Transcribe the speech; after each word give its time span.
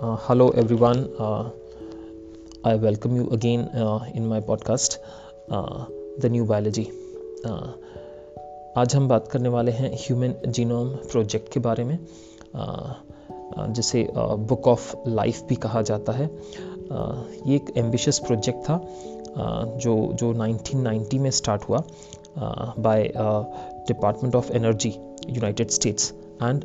Uh, 0.00 0.16
hello, 0.16 0.48
everyone. 0.50 1.10
Uh, 1.18 1.50
I 2.64 2.76
welcome 2.76 3.16
you 3.16 3.28
again 3.30 3.68
uh, 3.74 3.98
in 4.14 4.26
my 4.26 4.40
podcast, 4.40 4.96
uh, 5.50 5.84
The 6.16 6.30
New 6.30 6.46
Biology. 6.46 6.90
Uh, 7.44 7.72
आज 8.76 8.94
हम 8.96 9.08
बात 9.08 9.28
करने 9.28 9.48
वाले 9.48 9.72
हैं 9.72 9.90
ह्यूमन 9.94 10.34
जीनोम 10.48 10.88
प्रोजेक्ट 11.10 11.52
के 11.52 11.60
बारे 11.60 11.84
में 11.84 11.98
uh, 11.98 12.94
जिसे 13.70 14.06
बुक 14.50 14.68
ऑफ़ 14.68 14.94
लाइफ 15.08 15.42
भी 15.48 15.56
कहा 15.64 15.82
जाता 15.90 16.12
है 16.12 16.26
ये 16.26 17.56
एक 17.56 17.72
एम्बिशियस 17.76 18.18
प्रोजेक्ट 18.26 18.62
था 18.68 18.80
जो 19.84 19.96
जो 20.14 20.32
1990 20.34 21.18
में 21.18 21.30
स्टार्ट 21.40 21.68
हुआ 21.68 21.82
by 22.88 23.12
Department 23.88 24.36
of 24.36 24.52
Energy 24.52 24.94
United 25.28 25.70
States 25.78 26.12
and 26.42 26.64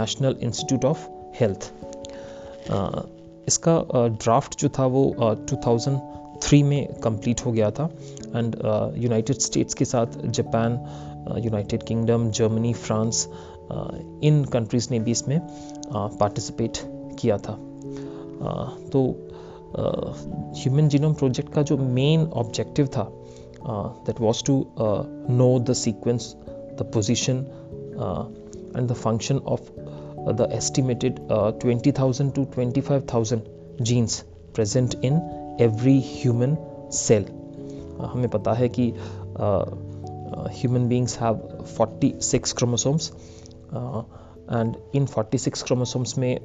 National 0.00 0.36
Institute 0.42 0.84
of 0.84 1.08
Health 1.34 1.72
इसका 3.48 4.08
ड्राफ्ट 4.22 4.58
जो 4.60 4.68
था 4.68 4.86
वो 4.86 5.04
2003 5.50 6.62
में 6.64 7.00
कंप्लीट 7.02 7.44
हो 7.46 7.52
गया 7.52 7.70
था। 7.70 7.88
एंड 8.36 8.56
यूनाइटेड 8.96 9.38
स्टेट्स 9.38 9.74
के 9.74 9.84
साथ 9.84 10.20
Japan 10.28 10.78
United 11.44 11.82
Kingdom 11.82 12.30
Germany 12.30 12.72
France 12.74 13.26
इन 14.24 14.44
कंट्रीज़ 14.52 14.88
ने 14.90 15.00
भी 15.00 15.10
इसमें 15.10 15.40
पार्टिसिपेट 15.92 16.78
किया 17.20 17.38
था। 17.38 17.58
तो 18.92 19.02
ह्यूमन 20.58 20.88
जीनोम 20.88 21.14
प्रोजेक्ट 21.14 21.52
का 21.54 21.62
जो 21.62 21.76
मेन 21.76 22.26
ऑब्जेक्टिव 22.42 22.86
था 22.96 23.08
that 24.06 24.20
was 24.20 24.44
to 24.44 24.54
know 24.78 25.58
the 25.60 25.72
sequence 25.72 26.34
the 26.46 26.90
position 26.94 27.36
and 28.76 28.88
the 28.88 28.92
function 28.92 29.38
of 29.46 29.70
the 30.33 30.47
estimated 30.51 31.19
uh, 31.29 31.51
20,000 31.51 32.33
to 32.35 32.45
25,000 32.45 33.49
genes 33.81 34.23
present 34.53 34.95
in 35.01 35.55
every 35.59 35.99
human 35.99 36.57
cell. 36.89 37.23
Uh, 37.99 38.07
हमें 38.07 38.29
पता 38.29 38.53
है 38.53 38.69
कि 38.69 38.93
human 40.61 40.87
beings 40.89 41.15
have 41.15 41.39
46 41.77 42.53
chromosomes 42.53 43.11
and 44.47 44.77
in 44.93 45.07
46 45.07 45.63
chromosomes 45.63 46.17
में 46.17 46.39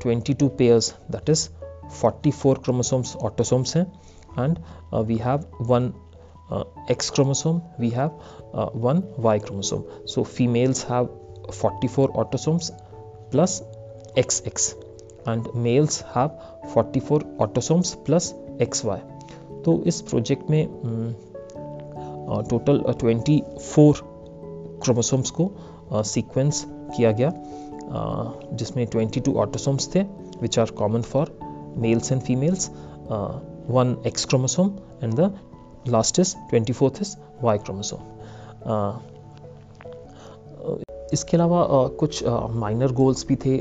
22 0.00 0.48
pairs 0.58 0.94
that 1.10 1.28
is 1.28 1.48
44 2.00 2.56
chromosomes 2.56 3.14
autosomes 3.16 3.74
हैं 3.74 3.86
and 4.36 4.60
we 5.06 5.18
have 5.18 5.46
one 5.58 5.94
X 6.88 7.10
chromosome 7.10 7.62
we 7.78 7.90
have 7.90 8.12
one 8.88 9.02
Y 9.18 9.38
chromosome 9.38 9.84
so 10.04 10.24
females 10.24 10.82
have 10.82 11.08
44 11.51 12.09
autosomes 12.13 12.71
plus 13.31 13.61
XX 14.15 14.75
and 15.25 15.53
males 15.55 16.01
have 16.13 16.31
44 16.73 17.19
autosomes 17.39 17.95
plus 18.05 18.33
XY. 18.59 18.99
तो 19.65 19.81
इस 19.87 20.01
project 20.01 20.49
में 20.49 20.67
total 22.49 22.79
uh, 22.79 22.95
24 23.03 24.01
chromosomes 24.83 25.29
को 25.31 25.49
sequence 26.03 26.63
uh, 26.63 26.95
किया 26.95 27.11
गया 27.11 27.29
uh, 27.29 28.55
जिसमें 28.57 28.85
22 28.87 29.35
autosomes 29.35 29.89
थे 29.95 30.03
which 30.41 30.59
are 30.59 30.71
common 30.77 31.01
for 31.11 31.31
males 31.77 32.11
and 32.11 32.21
females 32.21 32.69
one 33.69 33.95
X 34.07 34.25
chromosome 34.25 34.75
and 35.03 35.13
the 35.13 35.33
last 35.87 36.19
is 36.19 36.35
twenty 36.49 36.73
fourth 36.73 37.01
is 37.01 37.15
Y 37.43 37.57
chromosome 37.57 38.01
इसके 41.13 41.37
अलावा 41.37 41.87
कुछ 41.99 42.23
माइनर 42.61 42.91
गोल्स 42.91 43.25
भी 43.27 43.35
थे 43.35 43.59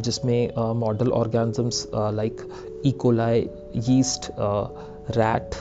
जिसमें 0.00 0.72
model 0.76 1.12
organisms 1.12 1.86
like 1.94 2.42
E coli 2.86 3.48
yeast 3.88 4.30
rat 5.16 5.54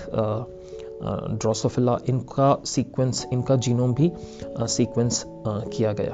drosophila 1.34 1.97
इनका 2.09 2.58
sequence 2.66 3.25
इनका 3.34 3.56
genome 3.56 3.94
भी 3.94 4.12
sequence 4.68 5.24
किया 5.28 5.94
गया। 5.94 6.14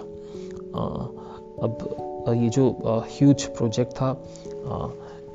अब 1.63 2.33
ये 2.37 2.49
जो 2.49 2.69
ह्यूज 3.11 3.43
प्रोजेक्ट 3.57 3.91
था 3.91 4.11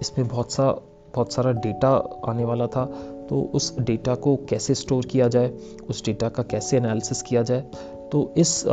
इसमें 0.01 0.29
बहुत 0.29 0.53
सा, 0.53 0.71
बहुत 1.15 1.33
सारा 1.33 1.53
डेटा 1.53 1.91
आने 2.29 2.45
वाला 2.45 2.67
था 2.67 2.85
तो 3.31 3.41
उस 3.55 3.79
डेटा 3.79 4.15
को 4.15 4.37
कैसे 4.49 4.75
स्टोर 4.75 5.07
किया 5.07 5.29
जाए, 5.29 5.49
उस 5.91 6.05
डेटा 6.05 6.29
का 6.29 6.43
कैसे 6.43 6.77
एनालिसिस 6.77 7.23
किया 7.23 7.43
जाए 7.43 7.65
तो 8.13 8.33
इस 8.39 8.65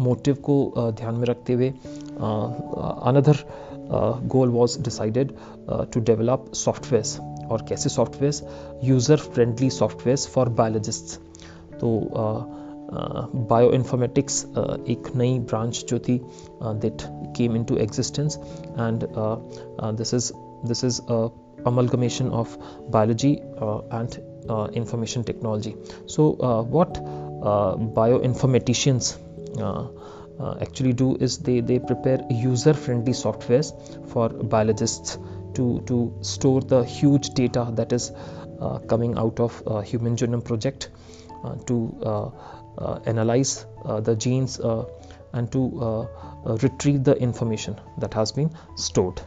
मोटिव 0.00 0.34
को 0.48 0.56
ध्यान 0.98 1.14
में 1.14 1.26
रखते 1.26 1.52
हुए 1.52 1.68
another 3.10 3.44
goal 4.34 4.48
was 4.50 4.78
decided 4.84 5.32
to 5.92 6.00
develop 6.10 6.50
softwares 6.54 7.18
और 7.50 7.64
कैसे 7.68 7.88
softwares 7.88 8.42
user 8.84 9.16
friendly 9.34 9.70
softwares 9.70 10.26
for 10.34 10.48
biologists 10.60 11.18
तो 11.80 11.98
बायो 13.50 13.70
इन्फॉर्मेटिक्स 13.72 14.44
एक 14.94 15.10
नई 15.16 15.38
ब्रांच 15.50 15.84
जो 15.88 15.98
थी 16.08 16.20
that 16.62 17.02
came 17.36 17.56
into 17.56 17.76
existence 17.86 18.38
and 18.78 19.06
this 19.98 20.14
is 20.14 20.32
this 20.66 20.84
is 20.84 21.00
uh, 23.58 23.80
and 23.90 24.22
uh, 24.48 24.68
information 24.72 25.24
technology. 25.24 25.76
So 26.06 26.36
uh, 26.40 26.62
what 26.62 27.00
bioinformaticians 27.99 29.17
uh, 30.39 30.55
actually 30.61 30.93
do 30.93 31.15
is 31.15 31.37
they, 31.39 31.61
they 31.61 31.79
prepare 31.79 32.19
user 32.29 32.73
friendly 32.73 33.13
softwares 33.13 33.71
for 34.09 34.27
biologists 34.29 35.17
to, 35.53 35.81
to 35.87 36.13
store 36.21 36.61
the 36.61 36.83
huge 36.83 37.29
data 37.29 37.69
that 37.73 37.93
is 37.93 38.11
uh, 38.59 38.79
coming 38.79 39.17
out 39.17 39.39
of 39.39 39.63
uh, 39.65 39.79
human 39.81 40.15
genome 40.17 40.43
project 40.43 40.89
to 41.67 42.33
analyze 43.05 43.65
the 44.01 44.15
genes 44.15 44.59
and 45.33 45.51
to 45.51 46.07
retrieve 46.61 47.03
the 47.03 47.15
information 47.15 47.79
that 47.99 48.13
has 48.13 48.31
been 48.31 48.49
stored 48.75 49.21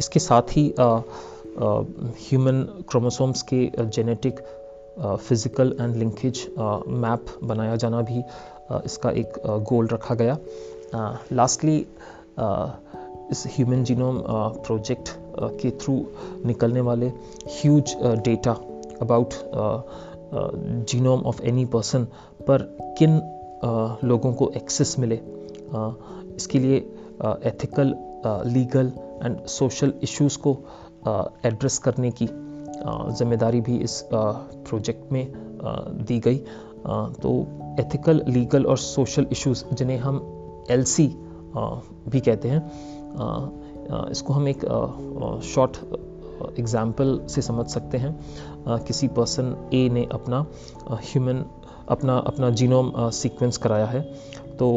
इसके 0.00 0.20
साथ 0.20 0.56
ही 0.56 0.72
human 1.57 2.61
chromosomes 2.89 3.41
के 3.41 3.69
genetic 3.79 4.39
physical 4.99 5.75
and 5.81 5.95
linkage 5.95 6.45
map 6.59 7.25
बनाया 7.43 7.75
जाना 7.75 8.01
भी 8.01 8.21
uh, 8.21 8.85
इसका 8.85 9.11
एक 9.11 9.33
गोल 9.69 9.87
uh, 9.87 9.93
रखा 9.93 10.15
गया। 10.15 10.37
लास्टली 11.31 11.85
uh, 12.39 12.69
इस 13.31 13.43
ह्यूमन 13.47 13.83
जीनोम 13.83 14.21
प्रोजेक्ट 14.65 15.09
के 15.61 15.69
थ्रू 15.81 15.95
निकलने 16.45 16.81
वाले 16.81 17.07
huge 17.51 17.95
data 18.25 18.51
about 19.01 19.33
genome 20.89 21.21
of 21.21 21.41
any 21.43 21.65
person 21.65 22.07
पर 22.47 22.61
किन 22.99 23.15
लोगों 24.09 24.33
को 24.33 24.51
एक्सेस 24.55 24.95
मिले। 24.99 25.19
इसके 26.35 26.59
लिए 26.59 26.77
ethical 27.45 27.95
legal 28.47 28.91
and 29.23 29.45
social 29.47 29.93
issues 30.03 30.37
को 30.37 30.57
एड्रेस 31.07 31.77
करने 31.77 32.11
की 32.11 32.27
ज़िम्मेदारी 33.17 33.61
भी 33.61 33.77
इस 33.79 34.01
प्रोजेक्ट 34.13 35.11
में 35.11 35.25
दी 36.07 36.19
गई। 36.19 36.37
तो 37.21 37.31
एथिकल 37.79 38.23
लीगल 38.27 38.65
और 38.65 38.77
सोशल 38.77 39.27
इश्यूज़ 39.31 39.63
जिन्हें 39.73 39.97
हम 39.97 40.21
एलसी 40.71 41.07
भी 42.09 42.19
कहते 42.19 42.49
हैं 42.49 44.09
इसको 44.11 44.33
हम 44.33 44.47
एक 44.47 44.65
शॉर्ट 45.45 45.77
एग्ज़ाम्पल 46.59 47.19
से 47.29 47.41
समझ 47.41 47.65
सकते 47.67 47.97
हैं। 47.97 48.13
किसी 48.85 49.07
पर्सन 49.17 49.55
ए 49.73 49.87
ने 49.89 50.07
अपना 50.11 50.45
ह्यूमन 50.91 51.43
अपना 51.89 52.17
अपना 52.27 52.49
जीनोम 52.51 52.91
सीक्वेंस 53.11 53.57
कराया 53.57 53.85
है 53.85 54.01
तो 54.59 54.69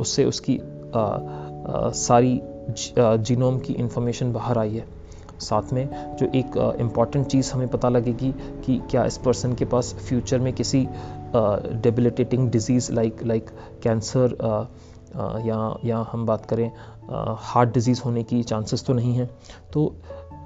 उससे 0.00 0.24
उसकी 0.24 0.58
सारी 1.98 2.40
जीनोम 2.76 3.58
की 3.58 3.72
इंफॉर्मेशन 3.74 4.32
बाहर 4.32 4.58
आई 4.58 4.74
है। 4.74 4.86
साथ 5.40 5.72
में 5.72 6.16
जो 6.16 6.26
एक 6.34 6.56
इंपॉर्टेंट 6.80 7.26
चीज़ 7.26 7.52
हमें 7.52 7.68
पता 7.68 7.88
लगेगी 7.88 8.32
कि 8.64 8.80
क्या 8.90 9.04
इस 9.04 9.18
पर्सन 9.18 9.54
के 9.54 9.64
पास 9.64 9.94
फ्यूचर 9.98 10.38
में 10.38 10.52
किसी 10.52 10.86
debilitating 11.34 12.48
disease 12.50 12.92
like 12.92 13.22
like 13.24 13.50
cancer 13.82 14.36
या 15.46 15.76
या 15.84 16.06
हम 16.12 16.26
बात 16.26 16.46
करें 16.46 16.70
हार्ट 17.42 17.74
डिज़ीज़ 17.74 18.02
होने 18.04 18.22
की 18.22 18.42
चांसेस 18.42 18.84
तो 18.84 18.92
नहीं 18.92 19.14
हैं। 19.14 19.30
तो 19.72 19.94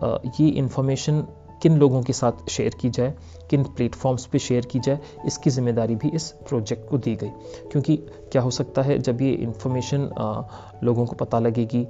uh, 0.02 0.40
ये 0.40 0.48
इंफॉर्मेशन 0.48 1.26
किन 1.62 1.76
लोगों 1.78 2.02
के 2.02 2.12
साथ 2.12 2.48
शेयर 2.50 2.74
की 2.80 2.88
जाए 2.90 3.14
किन 3.50 3.62
प्लेटफॉर्म्स 3.66 4.24
पे 4.26 4.38
शेयर 4.38 4.66
की 4.66 4.80
जाए 4.80 4.98
इसकी 5.26 5.50
ज़िम्मेदारी 5.50 5.94
भी 5.96 6.08
इस 6.08 6.28
प्रोजेक्ट 6.48 6.88
को 6.90 6.98
दी 6.98 7.14
गई। 7.16 7.30
क्योंकि 7.72 7.96
क्या 8.32 8.42
हो 8.42 8.50
सकता 8.50 8.82
है 8.82 8.98
जब 8.98 9.22
ये 9.22 9.30
इंफॉर्मेशन 9.32 10.08
लोगों 10.84 11.06
को 11.06 11.16
पता 11.16 11.38
लगेगी। 11.38 11.86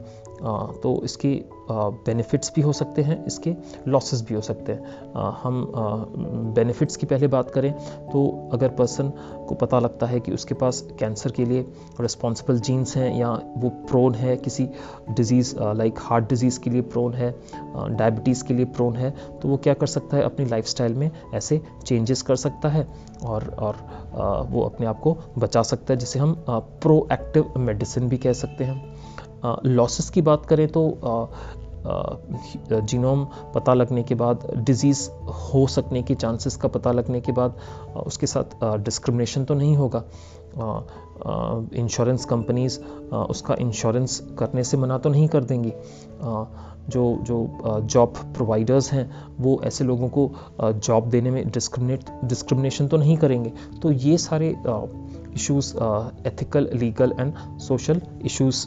तो 0.82 1.00
इसके 1.04 1.28
बेनिफिट्स 1.70 2.52
भी 2.54 2.60
हो 2.60 2.72
सकते 2.72 3.02
हैं, 3.02 3.24
इसके 3.26 3.54
लॉसेस 3.88 4.22
भी 4.22 4.34
हो 4.34 4.40
सकते 4.40 4.72
हैं। 4.72 5.12
हम 5.42 5.64
बेनिफिट्स 6.54 6.96
की 6.96 7.06
पहले 7.06 7.26
बात 7.28 7.50
करें 7.50 7.72
तो 8.08 8.26
अगर 8.52 8.68
पर्सन 8.70 9.12
को 9.48 9.54
पता 9.54 9.78
लगता 9.78 10.06
है 10.06 10.20
कि 10.20 10.32
उसके 10.32 10.54
पास 10.54 10.80
कैंसर 10.98 11.30
के 11.30 11.44
लिए 11.44 11.66
रिस्पॉन्सिबल 12.00 12.58
जीन्स 12.60 12.96
हैं 12.96 13.14
या 13.14 13.30
वो 13.56 13.68
प्रोन 13.88 14.14
है, 14.14 14.36
किसी 14.36 14.68
डिज़ीज़ 15.10 15.54
लाइक 15.58 15.98
हार्ट 16.00 16.28
डिज़ीज़ 16.28 16.60
के 16.60 16.70
लिए 16.70 16.82
प्रोन 16.84 17.14
है 17.14 17.30
डायबिटीज़ 17.72 18.44
के 18.44 18.54
लिए 18.54 18.64
प्रोन 18.66 18.96
है 18.96 19.10
तो 19.42 19.48
वो 19.48 19.56
क्या 19.58 19.74
कर 19.74 19.86
सकता 19.88 20.16
है, 20.16 20.22
अपनी 20.22 20.46
लाइफ 20.46 20.80
में 20.80 21.10
ऐसे 21.34 21.60
चेंजेस 21.86 22.22
कर 22.22 22.36
सकता 22.36 22.68
है। 22.68 22.86
और 23.24 23.48
और 23.58 23.76
वो 24.14 24.62
अपने 24.62 24.86
आप 24.86 25.00
को 25.00 25.16
बचा 25.38 25.62
सकता 25.62 25.92
है, 25.92 25.98
जिसे 25.98 26.18
हम 26.18 26.34
प्रो 26.48 27.06
एक्टिव 27.12 27.52
मेडिसिन 27.58 28.08
भी 28.08 28.16
कह 28.16 28.32
सकते 28.34 28.64
हैं। 28.64 29.60
लॉसेस 29.66 30.10
की 30.10 30.22
बात 30.22 30.46
करें 30.46 30.66
तो 30.68 31.30
जीनोम 32.72 33.24
पता 33.54 33.74
लगने 33.74 34.02
के 34.02 34.14
बाद 34.14 34.46
डिज़ीज़ 34.56 35.08
हो 35.44 35.66
सकने 35.66 36.02
के 36.02 36.14
चांसेस 36.14 36.56
का 36.56 36.68
पता 36.68 36.92
लगने 36.92 37.20
के 37.20 37.32
बाद 37.32 37.58
उसके 38.06 38.26
साथ 38.26 38.64
डिस्क्रिमिनेशन 38.78 39.44
तो 39.44 39.54
नहीं 39.54 39.76
होगा। 39.76 40.02
इंश्योरेंस 41.74 42.24
कंपनीज़ 42.24 42.78
उसका 43.14 43.54
इंश्योरेंस 43.54 44.18
करने 44.38 44.64
से 44.64 44.76
मना 44.76 44.98
तो 44.98 45.10
नहीं 45.10 45.28
कर 45.28 45.44
देंगी। 45.44 45.72
जो 46.88 47.02
जो 47.22 47.80
जॉब 47.82 48.14
प्रोवाइडर्स 48.34 48.92
हैं, 48.92 49.10
वो 49.40 49.60
ऐसे 49.64 49.84
लोगों 49.84 50.08
को 50.08 50.30
जॉब 50.62 51.08
देने 51.10 51.30
में 51.30 51.50
डिस्क्रिमिनेट 51.50 52.10
डिस्क्रिमिनेशन 52.24 52.88
तो 52.88 52.96
नहीं 52.96 53.16
करेंगे। 53.16 53.52
तो 53.82 53.92
ये 53.92 54.16
सारे 54.18 54.54
issues 55.34 55.74
ethical 56.26 56.68
legal 56.74 57.14
and 57.20 57.58
social 57.60 58.02
issues 58.24 58.66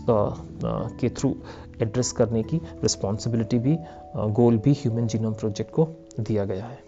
के 1.00 1.10
थ्रू 1.10 1.36
एड्रेस 1.82 2.12
करने 2.12 2.44
की 2.44 2.58
रिस्पॉन्सिबिलिटी 2.84 3.60
भी 3.60 3.78
गोल 4.16 4.58
भी 4.58 4.74
ह्यूमन 4.74 5.08
जीनोम 5.08 5.34
प्रोजेक्ट 5.34 5.72
को 5.72 5.88
दिया 6.20 6.46
गया 6.46 6.66
है। 6.66 6.80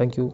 थैंक 0.00 0.18
यू 0.18 0.30